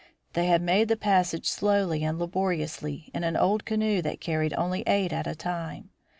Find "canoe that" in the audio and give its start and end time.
3.65-4.19